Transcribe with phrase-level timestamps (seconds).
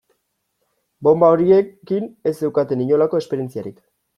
[1.09, 3.79] Bonba horiekin ez zeukaten inolako esperientziarik.